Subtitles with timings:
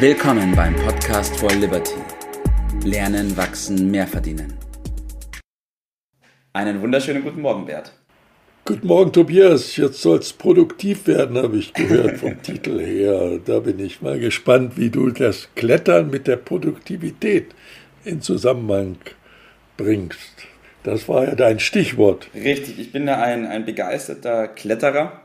[0.00, 1.96] Willkommen beim Podcast for Liberty.
[2.84, 4.56] Lernen, wachsen, mehr verdienen.
[6.52, 7.90] Einen wunderschönen guten Morgen, Bert.
[8.64, 9.74] Guten Morgen, Tobias.
[9.74, 13.40] Jetzt soll es produktiv werden, habe ich gehört vom Titel her.
[13.44, 17.56] Da bin ich mal gespannt, wie du das Klettern mit der Produktivität
[18.04, 18.98] in Zusammenhang
[19.76, 20.46] bringst.
[20.84, 22.30] Das war ja dein Stichwort.
[22.36, 25.22] Richtig, ich bin da ein, ein begeisterter Kletterer.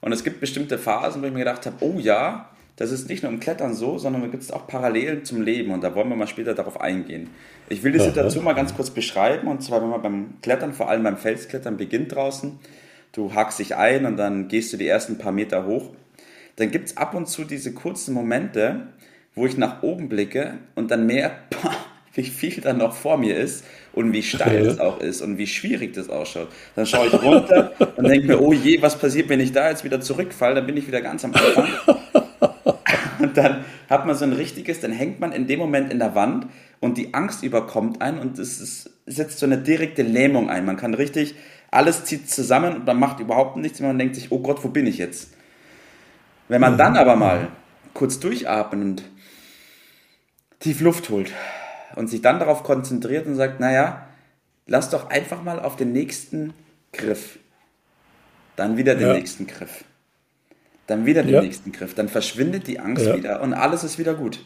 [0.00, 3.22] Und es gibt bestimmte Phasen, wo ich mir gedacht habe, oh ja, das ist nicht
[3.22, 5.72] nur im Klettern so, sondern da gibt es auch Parallelen zum Leben.
[5.72, 7.30] Und da wollen wir mal später darauf eingehen.
[7.70, 9.48] Ich will die Situation mal ganz kurz beschreiben.
[9.48, 12.58] Und zwar, wenn man beim Klettern, vor allem beim Felsklettern, beginnt draußen.
[13.12, 15.92] Du hakst dich ein und dann gehst du die ersten paar Meter hoch.
[16.56, 18.88] Dann gibt es ab und zu diese kurzen Momente,
[19.34, 21.36] wo ich nach oben blicke und dann merke,
[22.14, 23.64] wie viel da noch vor mir ist
[23.94, 26.48] und wie steil es auch ist und wie schwierig das ausschaut.
[26.74, 29.84] Dann schaue ich runter und denke mir, oh je, was passiert, wenn ich da jetzt
[29.84, 30.56] wieder zurückfalle?
[30.56, 31.68] Dann bin ich wieder ganz am Anfang.
[33.36, 36.14] Und dann hat man so ein richtiges, dann hängt man in dem Moment in der
[36.14, 36.46] Wand
[36.80, 40.64] und die Angst überkommt einen und es ist, setzt so eine direkte Lähmung ein.
[40.64, 41.34] Man kann richtig,
[41.70, 44.68] alles zieht zusammen und man macht überhaupt nichts und man denkt sich, oh Gott, wo
[44.68, 45.34] bin ich jetzt?
[46.48, 47.48] Wenn man dann aber mal
[47.92, 49.02] kurz durchatmet und
[50.60, 51.32] tief Luft holt
[51.96, 54.06] und sich dann darauf konzentriert und sagt, naja,
[54.66, 56.54] lass doch einfach mal auf den nächsten
[56.92, 57.38] Griff.
[58.54, 59.14] Dann wieder den ja.
[59.14, 59.84] nächsten Griff.
[60.86, 61.42] Dann wieder den ja.
[61.42, 61.94] nächsten Griff.
[61.94, 63.16] Dann verschwindet die Angst ja.
[63.16, 64.38] wieder und alles ist wieder gut.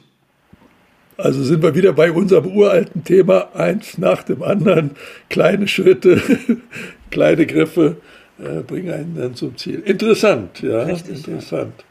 [1.16, 4.92] Also sind wir wieder bei unserem uralten Thema, eins nach dem anderen,
[5.28, 6.22] kleine Schritte,
[7.10, 7.96] kleine Griffe
[8.38, 9.80] äh, bringen einen dann zum Ziel.
[9.80, 11.84] Interessant, ja, Richtig, interessant.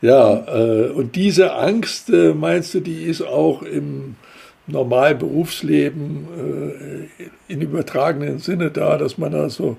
[0.00, 4.14] Ja, ja äh, und diese Angst, äh, meinst du, die ist auch im
[4.66, 9.76] normalen Berufsleben äh, in übertragenen Sinne da, dass man also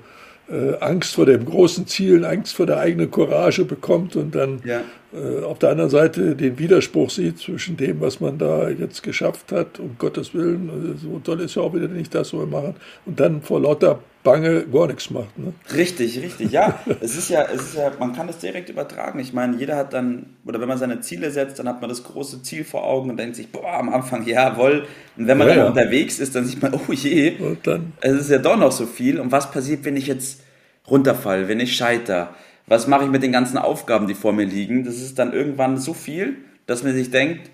[0.50, 4.82] äh, Angst vor dem großen Ziel, Angst vor der eigenen Courage bekommt und dann ja.
[5.14, 9.52] äh, auf der anderen Seite den Widerspruch sieht zwischen dem, was man da jetzt geschafft
[9.52, 12.48] hat, um Gottes Willen, also so toll ist ja auch wieder nicht das, was wir
[12.48, 12.76] machen,
[13.06, 15.38] und dann vor lauter Bange gar nichts macht.
[15.38, 15.54] Ne?
[15.74, 16.80] Richtig, richtig, ja.
[17.02, 19.20] es ist ja, es ist ja, man kann das direkt übertragen.
[19.20, 22.04] Ich meine, jeder hat dann, oder wenn man seine Ziele setzt, dann hat man das
[22.04, 24.88] große Ziel vor Augen und denkt sich, boah, am Anfang, jawohl.
[25.18, 25.70] Und wenn man ja, dann ja.
[25.70, 28.86] unterwegs ist, dann sieht man, oh je, und dann, es ist ja doch noch so
[28.86, 29.20] viel.
[29.20, 30.42] Und was passiert, wenn ich jetzt
[30.90, 32.34] runterfall, wenn ich scheiter?
[32.66, 34.86] Was mache ich mit den ganzen Aufgaben, die vor mir liegen?
[34.86, 37.50] Das ist dann irgendwann so viel, dass man sich denkt,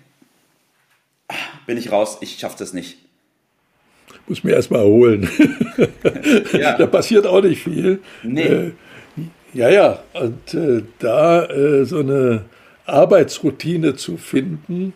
[1.26, 1.34] ah,
[1.66, 3.09] bin ich raus, ich schaffe das nicht
[4.26, 5.28] muss mir erstmal erholen.
[6.52, 6.76] ja.
[6.78, 8.00] Da passiert auch nicht viel.
[8.22, 8.42] Nee.
[8.42, 8.70] Äh,
[9.52, 12.44] ja, ja, und äh, da äh, so eine
[12.86, 14.92] Arbeitsroutine zu finden,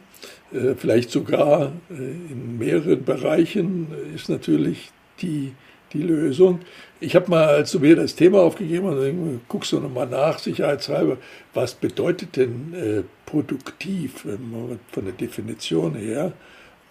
[0.52, 5.52] äh, vielleicht sogar äh, in mehreren Bereichen, ist natürlich die,
[5.92, 6.60] die Lösung.
[7.00, 11.19] Ich habe mal, als du mir das Thema aufgegeben hast, guckst du nochmal nach, sicherheitshalber,
[11.52, 14.25] was bedeutet denn äh, produktiv
[14.92, 16.32] von der Definition her?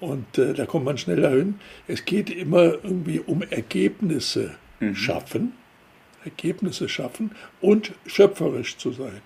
[0.04, 1.56] Und äh, da kommt man schneller hin.
[1.88, 4.96] Es geht immer irgendwie um Ergebnisse mhm.
[4.96, 5.54] schaffen,
[6.26, 7.32] Ergebnisse schaffen
[7.62, 9.22] und schöpferisch zu sein.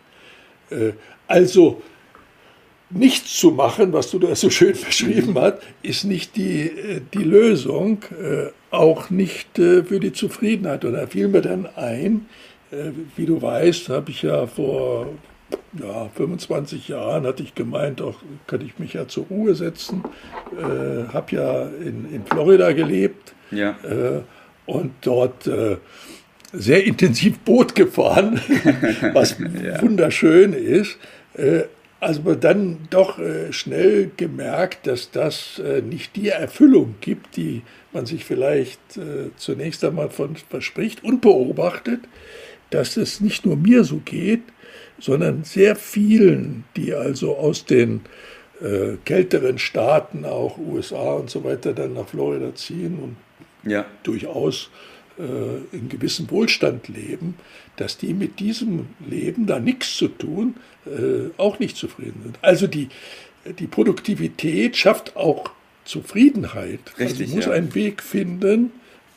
[0.69, 0.91] Äh,
[1.25, 1.81] also
[2.91, 5.39] nichts zu machen, was du da so schön beschrieben mhm.
[5.39, 10.85] hast, ist nicht die, äh, die Lösung, äh, auch nicht äh, für die Zufriedenheit.
[10.85, 12.27] Und da fiel mir dann ein,
[12.69, 15.07] äh, wie du weißt, habe ich ja vor
[15.79, 18.15] ja, 25 Jahren hatte ich gemeint, auch
[18.47, 20.03] kann ich mich ja zur Ruhe setzen.
[20.57, 23.71] Äh, habe ja in, in Florida gelebt ja.
[23.83, 24.21] äh,
[24.65, 25.77] und dort äh,
[26.53, 28.39] sehr intensiv Boot gefahren,
[29.13, 29.81] was ja.
[29.81, 30.97] wunderschön ist.
[31.33, 31.63] Äh,
[31.99, 38.05] also dann doch äh, schnell gemerkt, dass das äh, nicht die Erfüllung gibt, die man
[38.05, 38.79] sich vielleicht
[39.37, 42.01] zunächst einmal von verspricht und beobachtet,
[42.69, 44.43] dass es nicht nur mir so geht,
[44.99, 48.01] sondern sehr vielen, die also aus den
[48.61, 53.85] äh, kälteren Staaten, auch USA und so weiter, dann nach Florida ziehen und ja.
[54.03, 54.69] durchaus
[55.19, 57.35] äh, in gewissem Wohlstand leben,
[57.75, 62.39] dass die mit diesem Leben da nichts zu tun, äh, auch nicht zufrieden sind.
[62.41, 62.89] Also die,
[63.59, 65.51] die Produktivität schafft auch
[65.85, 66.79] Zufriedenheit.
[66.99, 67.51] Richtig, also muss ja.
[67.51, 68.71] einen Weg finden,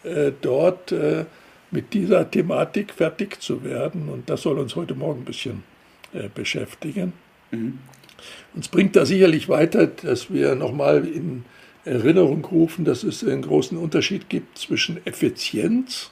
[0.04, 1.24] äh, dort äh,
[1.70, 4.08] mit dieser Thematik fertig zu werden.
[4.08, 5.62] Und das soll uns heute Morgen ein bisschen
[6.12, 7.12] äh, beschäftigen.
[7.50, 7.78] Mhm.
[8.54, 11.44] Uns bringt da sicherlich weiter, dass wir nochmal in
[11.84, 16.10] Erinnerung rufen, dass es einen großen Unterschied gibt zwischen Effizienz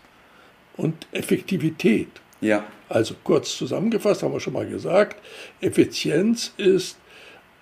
[0.77, 2.09] und Effektivität.
[2.41, 2.65] Ja.
[2.89, 5.21] Also kurz zusammengefasst haben wir schon mal gesagt,
[5.61, 6.97] Effizienz ist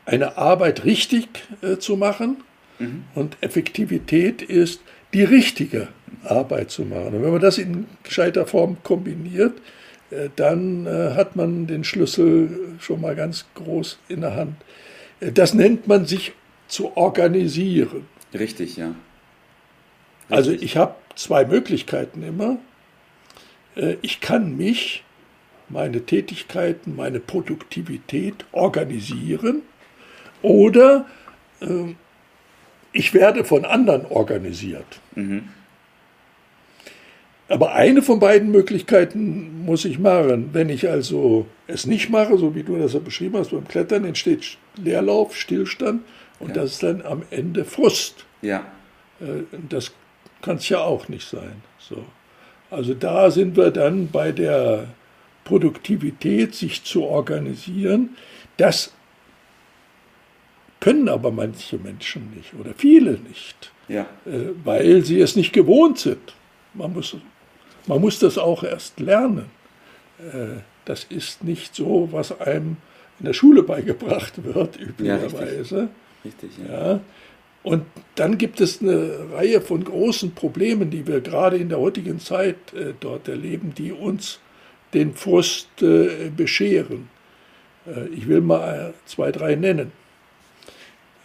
[0.05, 1.29] eine Arbeit richtig
[1.63, 2.45] äh, zu machen
[2.79, 3.05] mhm.
[3.15, 4.83] und Effektivität ist
[5.17, 5.89] die richtige
[6.25, 7.15] Arbeit zu machen.
[7.15, 9.59] Und wenn man das in gescheiter Form kombiniert,
[10.11, 14.57] äh, dann äh, hat man den Schlüssel schon mal ganz groß in der Hand.
[15.21, 16.33] Das nennt man sich
[16.69, 18.05] zu organisieren.
[18.35, 18.89] Richtig, ja.
[18.89, 18.97] Richtig.
[20.29, 22.59] Also ich habe zwei Möglichkeiten immer.
[23.75, 25.03] Äh, ich kann mich,
[25.71, 29.63] meine Tätigkeiten, meine Produktivität organisieren
[30.43, 31.07] oder
[31.61, 31.95] äh,
[32.97, 35.01] ich werde von anderen organisiert.
[35.15, 35.49] Mhm.
[37.49, 40.51] Aber eine von beiden Möglichkeiten muss ich machen.
[40.53, 44.05] Wenn ich also es nicht mache, so wie du das ja beschrieben hast, beim Klettern
[44.05, 46.03] entsteht Leerlauf, Stillstand
[46.41, 46.55] und ja.
[46.55, 48.25] das ist dann am Ende Frust.
[48.43, 48.65] Ja.
[49.21, 49.93] Äh, das
[50.43, 51.63] kann es ja auch nicht sein.
[51.79, 52.05] So.
[52.71, 54.89] Also da sind wir dann bei der
[55.45, 58.17] Produktivität, sich zu organisieren.
[58.57, 58.96] Das
[60.87, 64.07] können aber manche Menschen nicht oder viele nicht, ja.
[64.25, 66.37] Äh, weil sie es nicht gewohnt sind.
[66.75, 67.17] Man muss,
[67.89, 69.47] man muss das auch erst lernen.
[70.21, 72.77] Äh, das ist nicht so, was einem
[73.19, 75.77] in der Schule beigebracht wird, üblicherweise.
[75.77, 75.89] Ja,
[76.25, 76.51] richtig.
[76.51, 76.93] richtig ja.
[76.93, 77.01] ja.
[77.65, 77.83] Und
[78.15, 82.73] dann gibt es eine Reihe von großen Problemen, die wir gerade in der heutigen Zeit
[82.75, 84.39] äh, dort erleben, die uns
[84.95, 85.69] den Frust
[86.37, 87.09] bescheren.
[88.15, 89.91] Ich will mal zwei, drei nennen.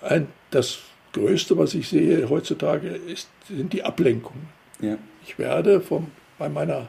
[0.01, 0.79] Ein, das
[1.13, 4.47] Größte, was ich sehe heutzutage, ist, sind die Ablenkungen.
[4.81, 4.97] Ja.
[5.25, 6.07] Ich werde vom,
[6.37, 6.87] bei meiner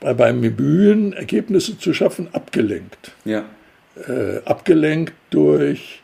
[0.00, 3.12] bei meinem Bemühen, Ergebnisse zu schaffen, abgelenkt.
[3.24, 3.44] Ja.
[4.08, 6.00] Äh, abgelenkt durch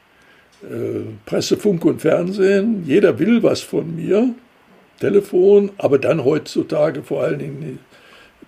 [0.62, 2.84] äh, Presse, Funk und Fernsehen.
[2.86, 4.34] Jeder will was von mir.
[5.00, 7.78] Telefon, aber dann heutzutage vor allen Dingen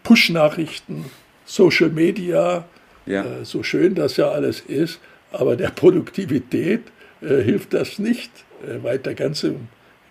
[0.03, 1.07] Push-Nachrichten,
[1.45, 2.67] Social Media.
[3.07, 3.23] Ja.
[3.23, 5.01] Äh, so schön das ja alles ist,
[5.33, 6.83] aber der Produktivität
[7.21, 8.31] äh, hilft das nicht.
[8.67, 9.69] Äh, weiter ganz im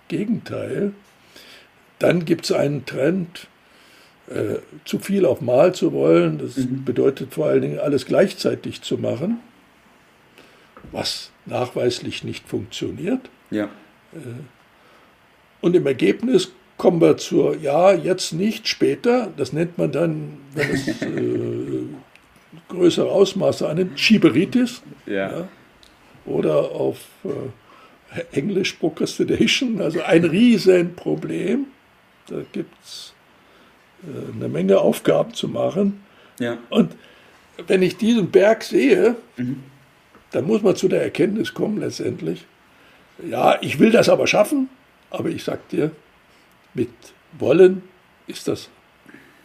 [0.07, 0.93] Gegenteil.
[1.99, 3.47] Dann gibt es einen Trend,
[4.29, 6.37] äh, zu viel auf Mal zu wollen.
[6.37, 6.83] Das mhm.
[6.85, 9.39] bedeutet vor allen Dingen alles gleichzeitig zu machen,
[10.91, 13.29] was nachweislich nicht funktioniert.
[13.49, 13.65] Ja.
[14.13, 14.41] Äh,
[15.61, 19.31] und im Ergebnis kommen wir zur, ja, jetzt nicht, später.
[19.35, 21.85] Das nennt man dann, wenn es äh,
[22.69, 24.81] größere Ausmaße annimmt, Schieberitis.
[25.05, 25.13] Ja.
[25.13, 25.47] ja.
[26.27, 31.65] Oder auf äh, Englisch Procrastination, also ein Riesenproblem.
[32.27, 33.13] Da gibt es
[34.03, 36.03] äh, eine Menge Aufgaben zu machen.
[36.39, 36.57] Ja.
[36.69, 36.95] Und
[37.65, 39.63] wenn ich diesen Berg sehe, mhm
[40.31, 42.45] dann muss man zu der Erkenntnis kommen letztendlich,
[43.27, 44.69] ja, ich will das aber schaffen,
[45.09, 45.91] aber ich sag dir,
[46.73, 46.89] mit
[47.39, 47.83] Wollen
[48.27, 48.69] ist das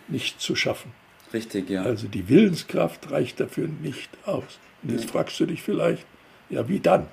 [0.08, 0.92] nicht zu schaffen.
[1.32, 1.82] Richtig, ja.
[1.82, 4.58] Also die Willenskraft reicht dafür nicht aus.
[4.82, 6.04] Und jetzt fragst du dich vielleicht,
[6.52, 7.06] ja, wie dann?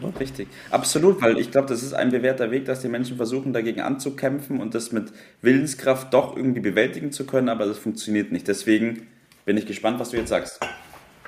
[0.00, 0.12] Ne?
[0.18, 3.80] Richtig, absolut, weil ich glaube, das ist ein bewährter Weg, dass die Menschen versuchen, dagegen
[3.80, 8.48] anzukämpfen und das mit Willenskraft doch irgendwie bewältigen zu können, aber das funktioniert nicht.
[8.48, 9.06] Deswegen
[9.44, 10.60] bin ich gespannt, was du jetzt sagst.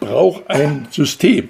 [0.00, 1.48] Braucht ein System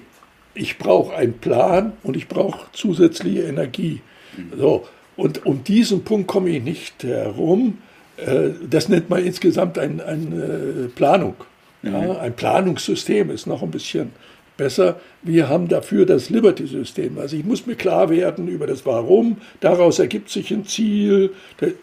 [0.57, 4.01] ich brauche einen Plan und ich brauche zusätzliche Energie.
[4.37, 4.59] Mhm.
[4.59, 7.79] So, und um diesen Punkt komme ich nicht herum.
[8.17, 11.35] Äh, das nennt man insgesamt eine ein Planung.
[11.83, 11.93] Mhm.
[11.93, 14.11] Ja, ein Planungssystem ist noch ein bisschen
[14.57, 15.01] besser.
[15.23, 17.19] Wir haben dafür das Liberty-System.
[17.19, 19.39] Also ich muss mir klar werden über das Warum.
[19.61, 21.33] Daraus ergibt sich ein Ziel.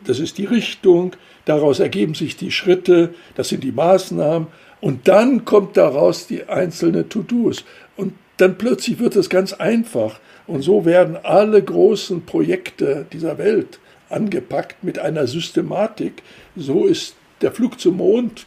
[0.05, 1.15] Das ist die Richtung.
[1.45, 3.13] Daraus ergeben sich die Schritte.
[3.35, 4.47] Das sind die Maßnahmen.
[4.81, 7.63] Und dann kommt daraus die einzelne To-Dos.
[7.95, 10.19] Und dann plötzlich wird es ganz einfach.
[10.47, 16.21] Und so werden alle großen Projekte dieser Welt angepackt mit einer Systematik.
[16.55, 18.45] So ist der Flug zum Mond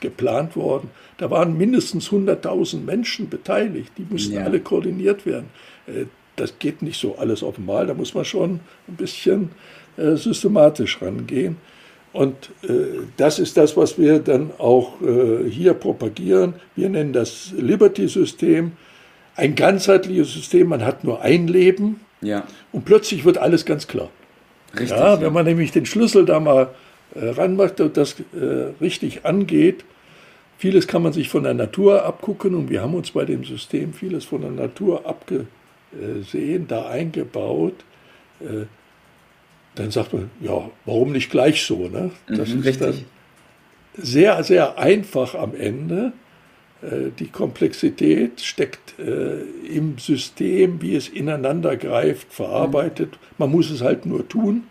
[0.00, 0.90] geplant worden.
[1.18, 3.92] Da waren mindestens 100.000 Menschen beteiligt.
[3.96, 4.44] Die mussten ja.
[4.44, 5.46] alle koordiniert werden.
[5.86, 7.86] Äh, das geht nicht so alles auf einmal.
[7.86, 9.50] Da muss man schon ein bisschen
[9.96, 11.56] äh, systematisch rangehen.
[12.12, 14.94] Und äh, das ist das, was wir dann auch
[15.48, 16.54] hier propagieren.
[16.76, 18.72] Wir nennen das Liberty-System
[19.36, 22.44] ein ganzheitliches System, man hat nur ein Leben ja.
[22.72, 24.10] und plötzlich wird alles ganz klar.
[24.72, 26.70] Richtig, ja, wenn man nämlich den Schlüssel da mal
[27.14, 29.84] äh, ranmacht und das äh, richtig angeht,
[30.58, 33.92] vieles kann man sich von der Natur abgucken und wir haben uns bei dem System
[33.92, 37.84] vieles von der Natur abgesehen, da eingebaut.
[38.40, 38.66] Äh,
[39.76, 41.88] dann sagt man, ja, warum nicht gleich so?
[41.88, 42.10] Ne?
[42.26, 42.86] Das mhm, ist richtig.
[42.86, 43.04] dann
[43.96, 46.12] sehr, sehr einfach am Ende.
[47.18, 53.18] Die Komplexität steckt im System, wie es ineinander greift, verarbeitet.
[53.38, 54.64] Man muss es halt nur tun.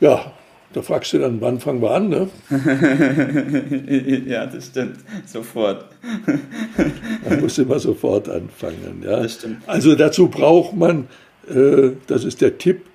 [0.00, 0.32] Ja,
[0.74, 2.28] da fragst du dann, wann fangen wir an, ne?
[4.26, 4.98] ja, das stimmt.
[5.24, 5.86] Sofort.
[7.28, 9.02] man muss immer sofort anfangen.
[9.04, 9.22] Ja?
[9.22, 9.58] Das stimmt.
[9.68, 11.06] Also dazu braucht man,
[11.48, 12.86] äh, das ist der Tipp,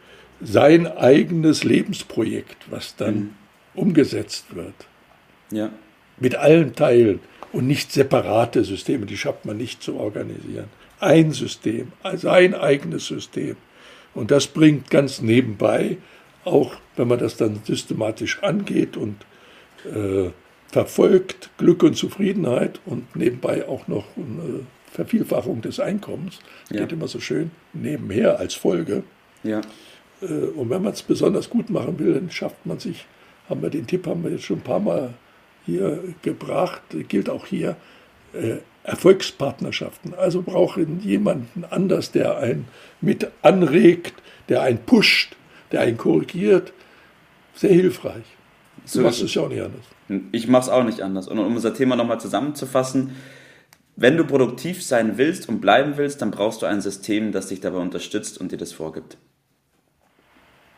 [0.42, 3.30] sein eigenes Lebensprojekt, was dann mhm.
[3.76, 4.76] umgesetzt wird.
[5.52, 5.72] Ja.
[6.20, 7.22] mit allen Teilen
[7.54, 10.66] und nicht separate Systeme, die schafft man nicht zu organisieren.
[11.00, 13.56] Ein System, also ein eigenes System.
[14.14, 15.98] Und das bringt ganz nebenbei,
[16.46, 19.16] auch wenn man das dann systematisch angeht und
[19.86, 20.30] äh,
[20.68, 26.40] verfolgt, Glück und Zufriedenheit und nebenbei auch noch eine Vervielfachung des Einkommens.
[26.70, 26.82] Ja.
[26.82, 29.04] Geht immer so schön nebenher als Folge.
[29.44, 29.62] Ja.
[30.22, 33.06] Äh, und wenn man es besonders gut machen will, dann schafft man sich,
[33.50, 35.14] haben wir den Tipp, haben wir jetzt schon ein paar Mal
[35.66, 37.76] hier gebracht, gilt auch hier,
[38.34, 40.14] äh, Erfolgspartnerschaften.
[40.16, 42.68] Also brauchen jemanden anders, der einen
[43.02, 44.14] mit anregt,
[44.48, 45.36] der einen pusht,
[45.72, 46.74] der einen korrigiert.
[47.56, 48.24] Sehr hilfreich.
[48.86, 49.86] So du machst es ja auch nicht anders.
[50.32, 51.28] Ich mache es auch nicht anders.
[51.28, 53.16] Und um unser Thema nochmal zusammenzufassen,
[53.96, 57.60] wenn du produktiv sein willst und bleiben willst, dann brauchst du ein System, das dich
[57.60, 59.18] dabei unterstützt und dir das vorgibt.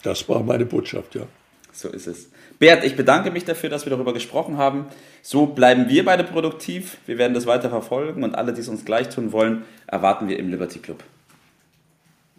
[0.03, 1.27] Das war meine Botschaft, ja.
[1.71, 2.29] So ist es.
[2.59, 4.87] Bert, ich bedanke mich dafür, dass wir darüber gesprochen haben.
[5.21, 6.97] So bleiben wir beide produktiv.
[7.05, 10.37] Wir werden das weiter verfolgen und alle, die es uns gleich tun wollen, erwarten wir
[10.37, 11.03] im Liberty Club.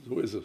[0.06, 0.44] So ist es.